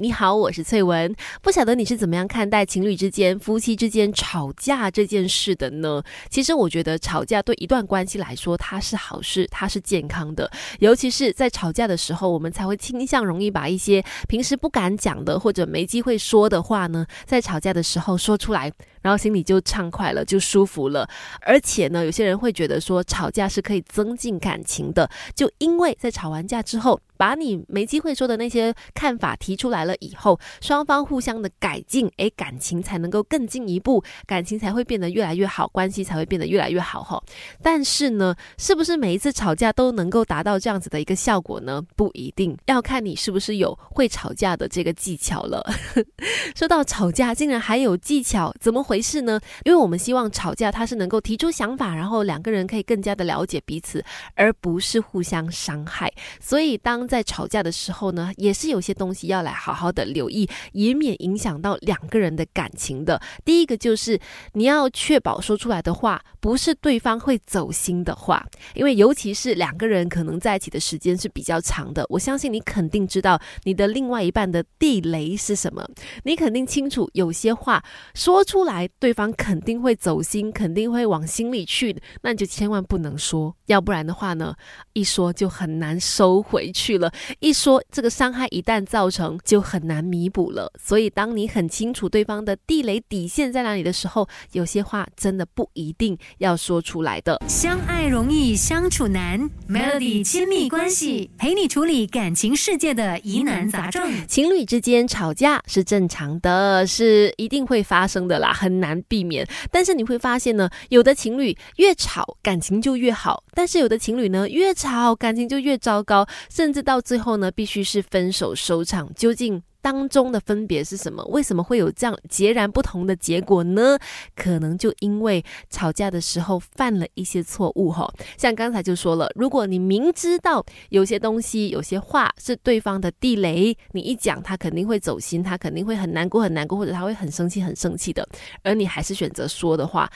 [0.00, 1.14] 你好，我是翠文。
[1.42, 6.02] 不晓得你是怎么样看待情侣之间、夫妻之间吵架这件事的呢？
[6.30, 10.50] 其实我觉得吵架对一段关系来说，它是好事，它是健康的。
[10.78, 18.72] 尤其是在吵架的时候，我们才会倾向容易把一些平时不敢讲的或者没机会说的话呢，在吵架的时候说出来，
[19.02, 21.06] 然后心里就畅快了，就舒服了。
[21.42, 26.98] 而且呢，有些人会觉得说，吵架是可以增进感情的，就因为在吵完架之后。
[27.22, 37.22] 把你没机会说的那些看法提出来了以后，双方互相的改进，诶，感情才能够更进一步，感情才会变得越来越好，关系才会变得越来越好哈。
[37.62, 41.80] 但是呢，是不是每一次吵架都能够达到这样子的一个效果呢？
[41.94, 45.64] 不一定要看你是不是有会吵架的这个技巧了。
[46.56, 49.38] 说到吵架，竟然还有技巧，怎么回事呢？
[49.64, 54.04] 因为我们希望吵架它是能够提出想法，然后两个人可以更加的了解彼此，
[54.34, 56.12] 而不是互相伤害。
[56.40, 63.20] 所以当在吵架的时候呢，也是有些东西要来好好的留意，以免影响到两个人的感情的。
[63.44, 64.18] 第一个就是
[64.54, 75.86] 你要确保说出来的话不是对方会走心的话，因为尤其是两个人可能在一起的时间是比较长的，我相信你肯定知道你的另外一半的地雷是什么，
[76.24, 84.54] 你肯定清楚有些话说出来对方肯定会走心，肯定会往心里去，那你就千万不能说，要不然的话呢，
[84.94, 87.01] 一说就很难收回去了。
[87.40, 90.70] 一说这个伤害一旦造成，就很难弥补了。
[90.82, 97.38] 所以，当你很清楚对方的地雷底线在哪里的时候，有些话真的不一定要说出来的。
[97.48, 104.12] 相爱容易相处难，Melody 亲密关系陪你处理感情世界的疑难杂症。
[104.26, 109.46] 情侣之间吵架是正常的，是一定会发生的啦，很难避免。
[109.70, 117.02] 但是你会发现呢，有的情侣越吵感情就越好，但是有的情侣呢越吵感情就越糟糕，甚至到。
[117.02, 119.12] 最后呢，必须是分手收场。
[119.14, 119.62] 究竟？
[119.82, 121.22] 当中的分别是什么？
[121.24, 123.98] 为什么会有这样截然不同的结果呢？
[124.36, 128.08] 可能就因为吵架的时候犯了一些错误哈。
[128.38, 138.24] 像刚才就说了，如果你明知道有些东西、有些话是对方的地雷，你一讲他肯定会走心，他肯定会很难过、很难过，或者他会很生气、很生气的，
[138.62, 140.08] 而你还是选择说的话，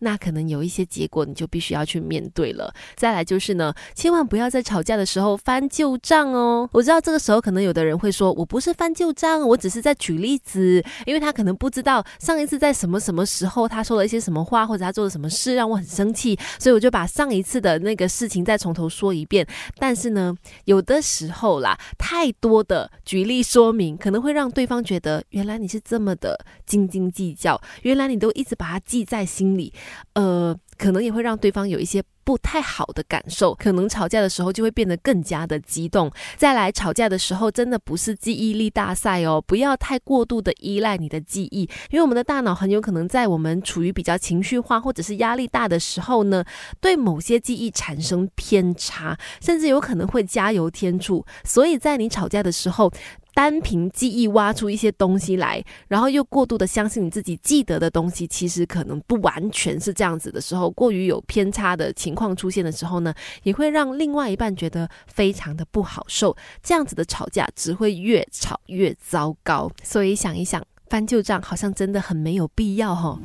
[0.00, 2.70] 那可能有一些结果你就必须要去面对了。
[2.94, 6.68] 再来就是呢，千万不要在吵架的时候翻旧账哦。
[6.72, 9.13] 我知道这个时候可能有的人会说，我不是翻旧。
[9.14, 19.46] 这样，我只是在举例子，因为他可能不知道上一次在什么什么时候他说了一些什么话，或者他做了什么事让我很生气，所以我就把上一次的那个事情再从头说一遍。
[19.78, 29.72] 但是呢，有的时候啦，太多的举例说明可能会让对方觉得，原来你是这么的斤斤计较，原来你都一直把它记在心里，
[30.14, 30.54] 呃。
[30.76, 36.10] 可能也会让对方有一些不太好的感受，可能吵架的时候就会变得更加的激动。
[36.36, 46.44] 再来吵架的时候，真的不是记忆力大赛哦，不要太过度的依赖你的记忆，因为我们的大脑很有可能在我们处于比较情绪化或者是压力大的时候呢，
[46.80, 51.24] 对某些记忆产生偏差，甚至有可能会加油添醋。
[51.44, 52.90] 所以在你吵架的时候。
[53.34, 63.12] 单凭记忆挖出一些东西来，然后又过度的相信你自己记得的东西，其实可能不完全是这样子的时候，过于有偏差的情况出现的时候呢，
[63.42, 66.36] 也会让另外一半觉得非常的不好受。
[66.62, 69.70] 这样子的吵架只会越吵越糟糕。
[69.82, 73.18] 所以想一想，翻旧账好像真的很没有必要哈。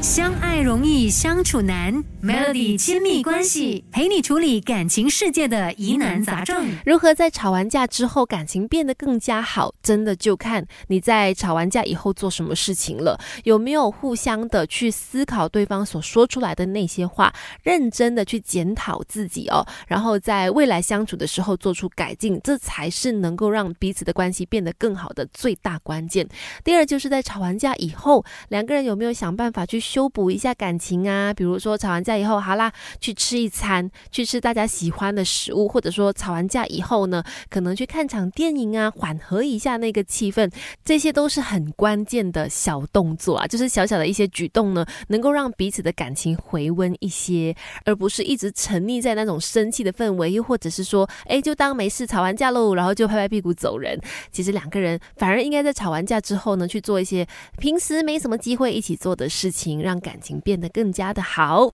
[0.00, 6.70] 相爱容易相处难，Melody 亲密关系陪你处理感情世界的疑难杂症。
[6.86, 9.74] 如何在吵完架之后感情变得更加好？
[9.82, 17.30] 真的就看你在吵完架以后做什么事情了，有没有互相的去思考对方所说出来的那些话，
[17.62, 26.26] 认真的去检讨自己哦，然后在未来相处的时候做出改进，这才是能够让彼此的关系变得更好的最大关键。
[26.64, 29.78] 第二就是在吵完架以后，两个人有没有想办法去。
[29.90, 40.48] 修补一下感情啊，比如说吵完架以后，好啦，去吃一餐，去吃大家喜欢的食物，或者说吵完架以后呢，可能去看场电影啊，缓和一下那个气氛，
[40.84, 47.52] 这些都是很关键的小动作啊，就是小小的一些举动呢，能够让彼此的感情回温一些，
[47.84, 54.00] 而不是一直沉溺在那种生气的氛围，又或者是说，哎，就当没事，吵完架喽，然后就拍拍屁股走人。
[54.30, 57.26] 其实两个人反而应该在吵完架之后呢，去做一些
[57.58, 61.68] 平时没什么机会一起做的事情让感情变得更加的好。